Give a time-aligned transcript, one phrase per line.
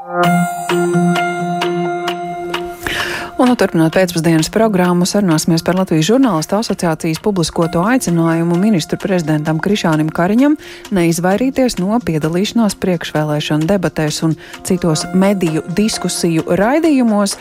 [0.00, 0.16] Un,
[3.48, 10.56] nu, turpinot pēcpusdienas programmu, sarunāsimies par Latvijas žurnālistu asociācijas publiskoto aicinājumu ministru prezidentam Krišānam Kariņam
[10.96, 17.36] neizvairīties no piedalīšanās priekšvēlēšana debatēs un citos mediju diskusiju raidījumos.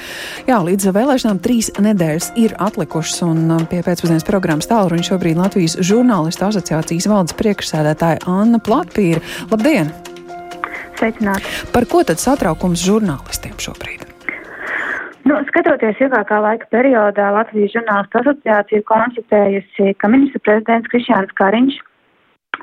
[0.52, 5.80] Jā, līdz vēlēšanām trīs nedēļas ir atlikušas, un um, pie pēcpusdienas programmas tālruņa šobrīd Latvijas
[5.80, 9.24] žurnālistu asociācijas valdes priekšsēdētāja Anna Platpīra.
[9.48, 10.09] Labdien!
[11.00, 11.52] Sveicināti!
[11.72, 14.04] Par ko tad satraukums žurnālistiem šobrīd?
[15.30, 21.78] Nu, skatoties ilgākā laika periodā, Latvijas žurnālistu asociācija ir konstatējusi, ka ministra prezidents Krišjāns Kariņš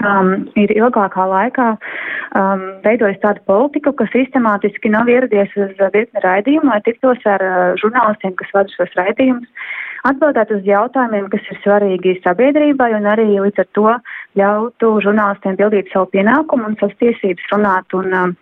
[0.00, 6.73] um, ir ilgākā laikā um, veidojis tādu politiku, ka sistemātiski nav ieradies uz virkni raidījumu,
[6.73, 9.68] lai tiktos ar uh, žurnālistiem, kas vada šos raidījumus,
[10.10, 13.92] atbildēt uz jautājumiem, kas ir svarīgi sabiedrībai un arī līdz ar to
[14.41, 18.34] ļautu žurnālistiem pildīt savu pienākumu un savas tiesības runāt un um,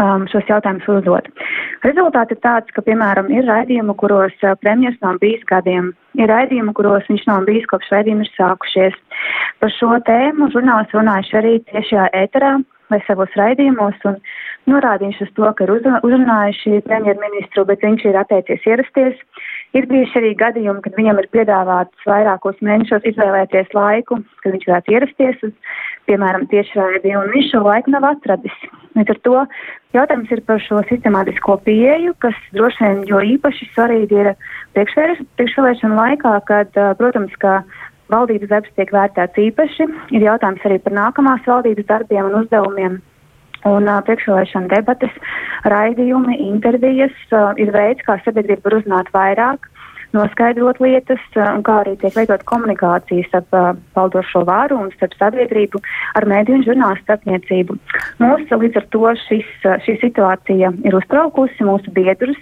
[0.00, 1.30] um, šos jautājumus uzdot.
[1.86, 6.74] Rezultāti ir tāds, ka, piemēram, ir raidījumi, kuros uh, premjers nav bijis gadiem, ir raidījumi,
[6.78, 9.00] kuros viņš nav bijis kopš raidījumi ir sākušies.
[9.62, 12.56] Par šo tēmu žurnālisti runājuši arī tiešajā ēterā
[12.92, 14.18] vai savos raidījumos un
[14.70, 19.22] norādījuši uz to, ka ir uzrunājuši premjerministru, bet viņš ir atteicies ierasties.
[19.72, 24.92] Ir bijuši arī gadījumi, kad viņam ir piedāvāts vairākos mēnešos izvēlēties laiku, kad viņš varētu
[24.92, 25.54] ierasties uz,
[26.10, 28.58] piemēram, tiešraidi, un viņš šo laiku nav atradis.
[28.98, 29.38] Līdz ar to
[29.96, 34.34] jautājums ir par šo sistemātisko pieeju, kas droši vien jo īpaši svarīgi ir
[34.76, 37.62] priekšvēlēšana laikā, kad, protams, ka
[38.12, 39.88] valdības darbs tiek vērtēts īpaši.
[40.12, 43.00] Ir jautājums arī par nākamās valdības darbiem un uzdevumiem.
[43.62, 45.12] Un uh, priekšvēlēšana debates,
[45.68, 49.68] raidījumi, intervijas uh, ir veids, kā sabiedrība var uzzināt vairāk,
[50.16, 55.14] noskaidrot lietas, uh, un kā arī tiek veidot komunikācijas starp uh, valdošo vāru un starp
[55.20, 55.82] sabiedrību
[56.18, 57.78] ar mēdīju un žurnālistu starpniecību.
[58.22, 62.40] Mūsu līdz ar to šis, uh, šī situācija ir uztraukusi mūsu biedrus.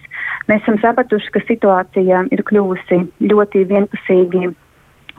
[0.49, 4.51] Mēs esam sapratuši, ka situācija ir kļuvusi ļoti vienpusīgi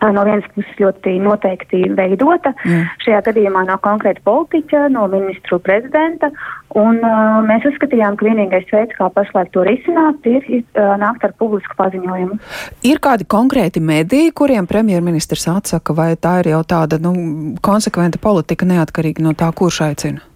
[0.09, 2.53] no vienas puses ļoti noteikti veidota.
[2.65, 2.87] Mm.
[3.05, 6.31] Šajā gadījumā no konkrēta politiķa, no ministru prezidenta.
[6.77, 11.35] Un, uh, mēs uzskatījām, ka vienīgais veids, kā pašlaik to risināt, ir uh, nākt ar
[11.37, 12.39] publisku paziņojumu.
[12.87, 17.13] Ir kādi konkrēti mediji, kuriem premjerministrs atsaka, vai tā ir jau tāda nu,
[17.61, 20.30] konsekventa politika neatkarīgi no tā, kurš aicina?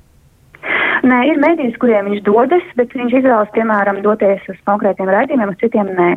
[1.05, 5.59] Nē, ir medijas, kuriem viņš dodas, bet viņš izvēlas, piemēram, doties uz konkrētiem raidījumiem, uz
[5.61, 6.07] citiem nē.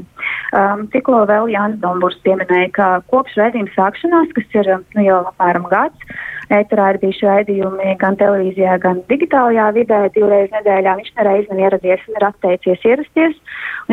[0.56, 5.66] Um, Ciklo vēl Jānis Domburs pieminēja, ka kopš raidījuma sākšanās, kas ir nu, jau apmēram
[5.68, 6.14] gads,
[6.56, 12.06] ēterā ir bijuši raidījumi gan televīzijā, gan digitālajā vidē, divreiz nedēļā viņš nereiz nav ieradies
[12.08, 13.36] un ir atteicies ierasties.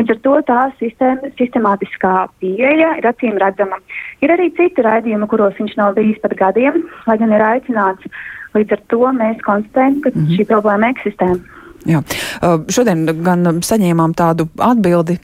[0.00, 3.82] Līdz ar to tā sistēma, sistemātiskā pieeja ir acīm redzama.
[4.24, 8.16] Ir arī citi raidījumi, kuros viņš nav bijis pat gadiem, lai gan ir aicināts
[8.56, 10.36] Līdz ar to mēs konstatējam, ka mm -hmm.
[10.36, 11.28] šī problēma eksistē.
[11.86, 12.00] Jā.
[12.72, 15.18] Šodien gan saņēmām tādu atbildi,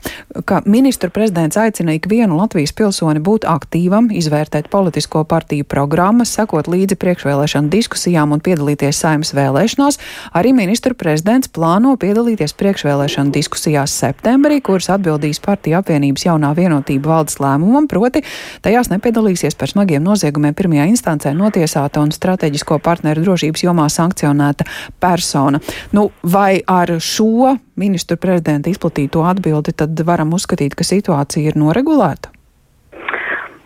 [0.47, 6.97] ka ministru prezidents aicina ikvienu Latvijas pilsoni būt aktīvam, izvērtēt politisko partiju programmas, sekot līdzi
[7.03, 9.99] priekšvēlēšanu diskusijām un piedalīties saimnes vēlēšanās.
[10.39, 17.41] Arī ministru prezidents plāno piedalīties priekšvēlēšanu diskusijās septembrī, kuras atbildīs partiju apvienības jaunā vienotība valdes
[17.43, 18.23] lēmumam, proti
[18.62, 24.69] tajās nepiedalīsies par smagiem noziegumiem pirmajā instancē notiesāta un strateģisko partneru drošības jomā sankcionēta
[25.03, 25.59] persona.
[25.97, 31.57] Nu, vai vai ar šo ministru prezidenta izplatīto atbildi tad varam uzskatīt, ka situācija ir
[31.57, 32.33] noregulēta?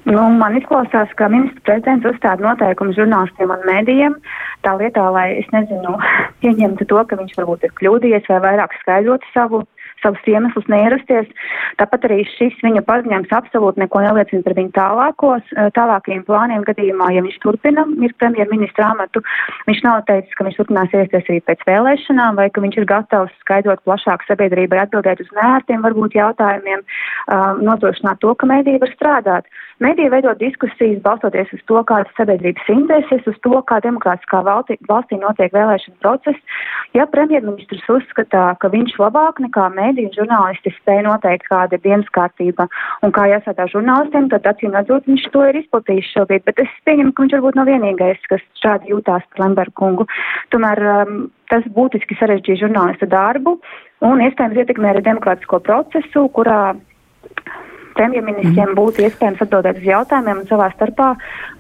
[0.06, 4.14] Nu, man izklausās, ka ministrs prezidents uzstāda noteikumus žurnālistiem un mēdījiem
[4.62, 5.96] tā lietā, lai, es nezinu,
[6.44, 9.64] pieņemtu to, ka viņš varbūt ir kļūdījies vai vairāk skaidrotu savu
[10.02, 11.28] savus iemeslus neierasties.
[11.80, 17.10] Tāpat arī šis viņa paziņojums absolūti neko neliecina par viņu tālākos, eh, tālākajiem plāniem gadījumā,
[17.14, 19.22] ja viņš turpina ir premjerministra amatu.
[19.66, 23.32] Viņš nav teicis, ka viņš turpinās ierasties arī pēc vēlēšanām vai ka viņš ir gatavs
[23.42, 29.50] skaidrot plašāk sabiedrībai atbildēt uz nērtiem varbūt jautājumiem, um, nodrošināt to, ka mēdī var strādāt.
[29.84, 35.18] Mēdīja veidot diskusijas balstoties uz to, kādas sabiedrības intereses, uz to, kā demokrātiskā valstī, valstī
[35.20, 36.62] notiek vēlēšana process.
[36.96, 42.68] Ja premjerministrs uzskatā, ka viņš labāk nekā mēdīju žurnālisti spēja noteikt, kāda ir dienas kārtība
[43.06, 46.44] un kā jāsādā žurnālistiem, tad acīm redzot, viņš to ir izplatījis šobrīd.
[46.48, 50.08] Bet es pieņemu, ka viņš varbūt nav vienīgais, kas šādi jūtās par Lembergu kungu.
[50.54, 51.22] Tomēr um,
[51.52, 53.58] tas būtiski sarežģīja žurnālista darbu
[54.06, 56.60] un iespējams ietekmē arī demokrātisko procesu, kurā
[57.96, 58.76] premjerministriem mm.
[58.76, 61.12] būtu iespējams atbildēt uz jautājumiem un savā starpā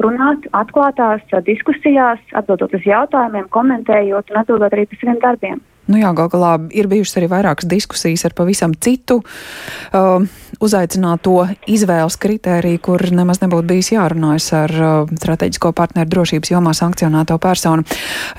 [0.04, 5.64] runāt atklātās diskusijās, atbildot uz jautājumiem, komentējot un atbildot arī par saviem darbiem.
[5.86, 10.24] Nu jā, gal galā ir bijušas arī vairākas diskusijas ar pavisam citu uh,
[10.62, 17.38] uzaicināto izvēles kritēriju, kur nemaz nebūtu bijis jārunājas ar uh, strateģisko partneru drošības jomā sankcionēto
[17.42, 17.86] personu.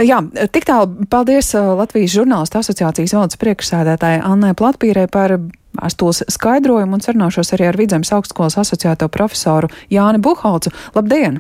[0.03, 0.19] Jā,
[0.51, 5.39] tik tālu paldies uh, Latvijas žurnālistu asociācijas valdes priekšsēdētāja Annai Platpīrē par
[5.77, 10.73] vēstules skaidrojumu un sarunāšos arī ar Vidzemes augstskolas asociēto profesoru Jāni Buhalcu.
[10.97, 11.39] Labdien!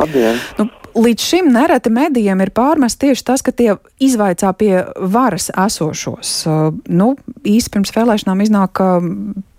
[0.00, 0.40] Labdien!
[0.58, 0.68] Nu,
[1.04, 6.34] līdz šim nereti medijiem ir pārmest tieši tas, ka tie izvaicā pie varas esošos.
[6.46, 7.14] Uh, nu,
[7.44, 8.90] īsti pirms vēlēšanām iznāk, ka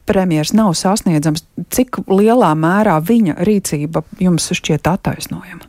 [0.10, 1.46] premjeras nav sasniedzams.
[1.72, 5.68] Cik lielā mērā viņa rīcība jums šķiet attaisnojama?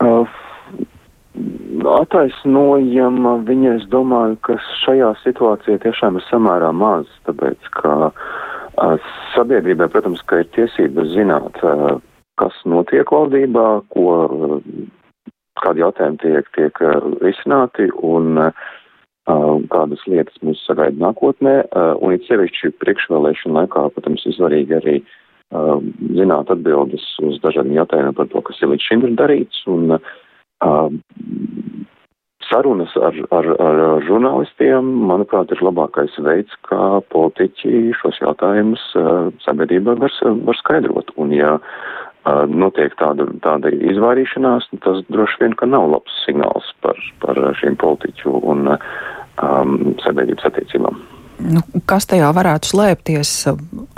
[0.00, 0.28] Uh,
[2.00, 9.90] attaisnojama viņa, es domāju, ka šajā situācijā tiešām ir samērā maz, tāpēc, ka uh, sabiedrībai,
[9.92, 11.98] protams, ka ir tiesības zināt, uh,
[12.40, 14.60] kas notiek valdībā, ko,
[15.60, 16.84] kādi jautājumi tiek, tiek
[17.20, 18.40] risināti un
[19.70, 21.56] kādas lietas mūs sagaida nākotnē.
[22.00, 24.96] Un it sevišķi priekšvēlēšana laikā, protams, ir svarīgi arī
[26.16, 29.62] zināt atbildes uz dažādiem jautājumiem par to, kas ir līdz šim ir darīts.
[29.70, 29.98] Un,
[32.50, 38.82] sarunas ar, ar, ar žurnālistiem, manuprāt, ir labākais veids, kā politiķi šos jautājumus
[39.44, 40.14] sabiedrībā var,
[40.48, 41.12] var skaidrot.
[41.20, 41.56] Un, ja
[42.24, 47.78] notiek tāda, tāda izvairīšanās, nu, tas droši vien, ka nav labs signāls par, par šīm
[47.80, 51.00] politiķu un um, sabiedrības attiecībām.
[51.40, 53.30] Nu, kas tajā varētu slēpties?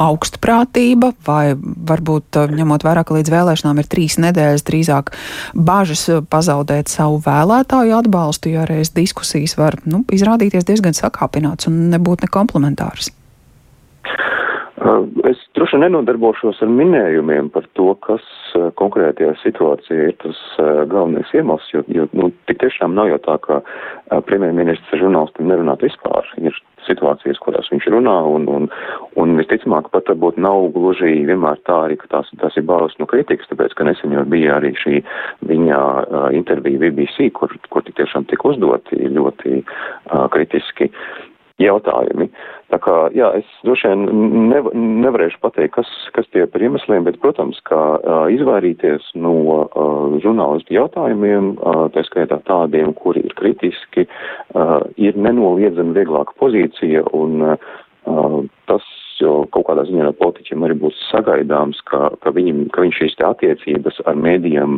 [0.02, 5.10] Augstprātība vai varbūt ņemot vērā, ka līdz vēlēšanām ir trīs nedēļas, drīzāk
[5.54, 12.28] bažas pazaudēt savu vēlētāju atbalstu, jo reiz diskusijas var nu, izrādīties diezgan sakāpināts un nebūt
[12.28, 13.10] nekomplementārs.
[15.28, 18.24] Es droši nenodarbošos ar minējumiem par to, kas
[18.80, 20.40] konkrētajā situācijā ir tas
[20.90, 23.60] galvenais iemesls, jo, jo nu, tik tiešām nav jau tā, ka
[24.26, 26.26] premjerministrs ar žurnālistiem nerunāt vispār.
[26.42, 26.56] Ir
[26.86, 28.68] situācijas, kurās viņš runā, un, un,
[29.20, 33.06] un visticamāk pat varbūt nav gluži vienmēr tā arī, ka tās, tās ir bāzes no
[33.10, 35.02] kritikas, tāpēc, ka nesen jau bija arī šī
[35.50, 40.90] viņa uh, intervija BBC, kur, kur tik tiešām tika uzdoti ļoti uh, kritiski
[41.60, 42.28] jautājumi.
[42.72, 44.06] Tā kā, jā, es droši vien
[44.48, 50.16] nev, nevarēšu pateikt, kas, kas tie par iemesliem, bet, protams, kā uh, izvairīties no uh,
[50.24, 54.06] žurnālistu jautājumiem, uh, tā skaitā tādiem, kuri ir kritiski,
[54.56, 58.86] uh, ir nenoliedzami vieglāka pozīcija un uh, tas
[59.22, 63.16] jo kaut kādā ziņā no politiķiem arī būs sagaidāms, ka, ka, viņim, ka viņš šīs
[63.28, 64.76] attiecības ar mēdījiem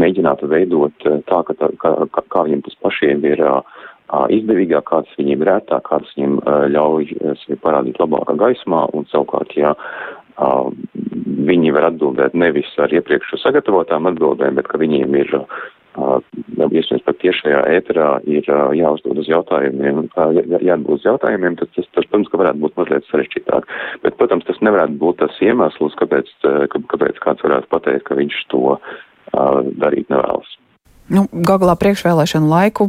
[0.00, 3.62] mēģinātu veidot tā, ka tā, kā, kā viņiem tas pašiem ir uh,
[4.34, 6.40] izdevīgāk, kādas viņiem ir ērtāk, kādas viņiem
[6.74, 7.14] ļauj
[7.44, 9.74] sevi parādīt labākā gaismā, un savukārt, ja
[10.34, 15.30] viņi var atbildēt nevis ar iepriekš sagatavotām atbildēm, bet ka viņiem ir,
[15.94, 18.48] iespējams, pat tiešajā ēterā ir
[18.80, 20.26] jāuzdod uz jautājumiem, jā,
[20.58, 23.70] jāatbild uz jautājumiem, tad tas, tas, protams, ka varētu būt mazliet sarežģītāk.
[24.02, 26.34] Bet, protams, tas nevarētu būt tas iemesls, kāpēc,
[26.74, 28.76] kāpēc kāds varētu pateikt, ka viņš to
[29.78, 30.58] darīt nevēlas.
[31.12, 32.88] Nu, Gagalā priekšvēlēšanu laiku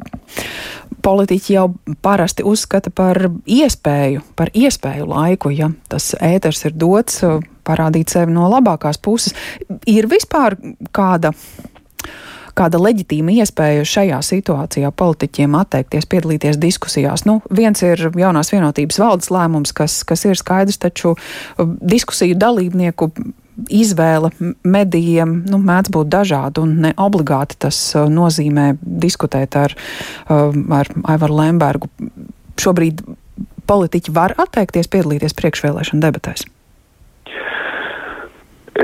[1.05, 1.67] politiķi jau
[2.01, 7.21] parasti uzskata par iespēju, par iespēju laiku, ja tas ēters ir dots,
[7.65, 9.35] parādīt sevi no labākās puses.
[9.89, 10.57] Ir vispār
[10.95, 11.33] kāda
[12.55, 17.25] kāda leģitīma iespēja šajā situācijā politiķiem atteikties piedalīties diskusijās.
[17.27, 21.17] Nu, viens ir jaunās vienotības valdes lēmums, kas, kas ir skaidrs, taču
[21.59, 23.09] diskusiju dalībnieku
[23.71, 24.31] izvēle
[24.63, 29.75] medijiem nu, mēdz būt dažāda un ne obligāti tas uh, nozīmē diskutēt ar,
[30.29, 31.91] uh, ar Aivaru Lembergu.
[32.61, 33.03] Šobrīd
[33.67, 36.45] politiķi var atteikties piedalīties priekšvēlēšana debatēs.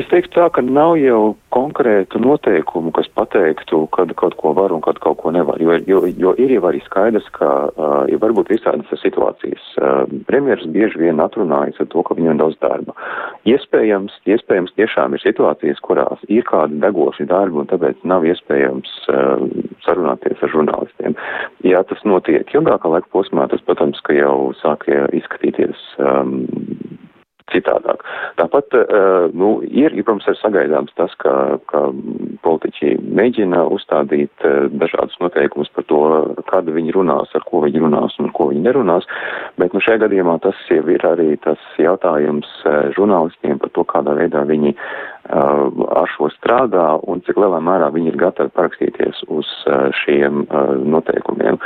[0.01, 4.81] Es teiktu tā, ka nav jau konkrētu noteikumu, kas pateiktu, kad kaut ko var un
[4.81, 5.61] kad kaut ko nevar.
[5.61, 9.67] Jo, jo, jo ir jau arī skaidrs, ka uh, ir varbūt visādas situācijas.
[9.77, 12.95] Uh, premjeras bieži vien atrunājas ar to, ka viņam daudz darba.
[13.51, 19.45] Iespējams, iespējams tiešām ir situācijas, kurās ir kādi degoši darbi un tāpēc nav iespējams uh,
[19.85, 21.19] sarunāties ar žurnālistiem.
[21.67, 26.39] Ja tas notiek ilgākā laika posmā, tas, protams, ka jau sāk izskatīties um,
[27.51, 28.03] citādāk.
[28.39, 31.33] Tāpat, uh, nu, ir, protams, ir sagaidāms tas, ka,
[31.71, 31.83] ka
[32.45, 36.01] politiķi mēģina uzstādīt uh, dažādus noteikumus par to,
[36.49, 39.07] kad viņi runās, ar ko viņi runās un ar ko viņi nerunās,
[39.61, 44.17] bet, nu, šajā gadījumā tas jau ir arī tas jautājums uh, žurnālistiem par to, kādā
[44.17, 44.75] veidā viņi
[45.31, 49.47] ar šo strādā un cik lielā mērā viņi ir gatavi parakstīties uz
[50.01, 50.47] šiem
[50.91, 51.59] noteikumiem.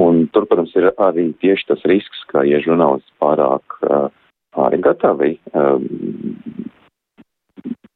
[0.00, 4.08] Un tur, protams, ir arī tieši tas risks, ka, ja žurnālists pārāk uh,
[4.56, 5.84] ir gatavi um,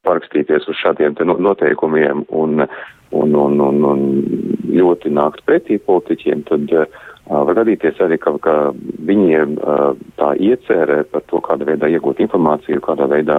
[0.04, 2.66] parakstīties uz šādiem noteikumiem un,
[3.10, 4.04] un, un, un, un
[4.74, 6.72] ļoti nākt pretī politiķiem, tad,
[7.24, 8.54] Var gadīties arī, ka, ka
[9.08, 9.54] viņiem
[10.20, 13.38] tā iecerē par to, kādā veidā iegūt informāciju, kādā veidā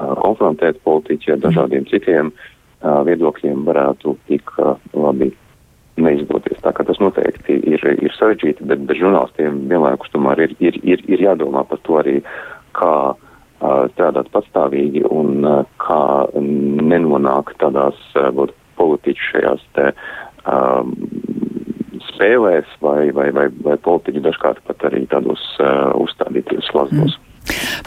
[0.00, 2.32] konfrontēt politiķi ar dažādiem citiem
[2.82, 4.50] viedokļiem varētu tik
[4.96, 5.30] labi
[6.00, 6.58] neizdoties.
[6.64, 11.04] Tā kā tas noteikti ir, ir sarežģīti, bet, bet žurnālistiem vienlaikus tomēr ir, ir, ir,
[11.06, 12.16] ir jādomā par to arī,
[12.76, 12.94] kā
[13.92, 15.44] strādāt patstāvīgi un
[15.82, 16.02] kā
[16.40, 17.98] nenonākt tādās
[18.80, 19.90] politiķu šajās te
[20.48, 20.94] um,
[22.08, 27.18] spēlēs vai, vai, vai, vai politiķi dažkārt pat arī tādos uh, uzstādītos slazdos.
[27.18, 27.29] Mm.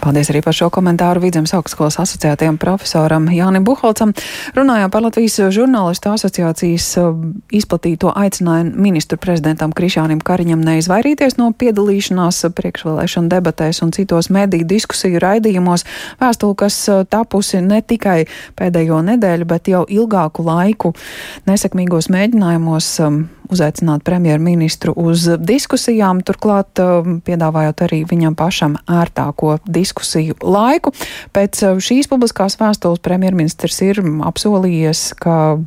[0.03, 4.11] Paldies arī par šo komentāru Vidzemes augstskolas asociētajam profesoram Jānim Buholcam.
[4.57, 7.13] Runājām par Latvijas žurnālistu asociācijas uh,
[7.53, 15.21] izplatīto aicinājumu ministru prezidentam Krišānam Kariņam neizvairīties no piedalīšanās priekšvēlēšana debatēs un citos mediju diskusiju
[15.23, 15.85] raidījumos.
[16.21, 18.23] Vēstuli, kas uh, tapusi ne tikai
[18.59, 20.93] pēdējo nedēļu, bet jau ilgāku laiku
[21.47, 30.37] nesekmīgos mēģinājumos um, uzaicināt premjerministru uz diskusijām, turklāt um, piedāvājot arī viņam pašam ērtāko diskusiju
[30.43, 30.93] laiku.
[31.35, 35.57] Pēc uh, šīs publiskās vēstules premjerministrs ir apsolījies, ka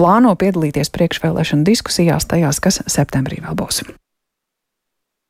[0.00, 3.84] plāno piedalīties priekšvēlēšana diskusijās tajās, kas septembrī vēl būs.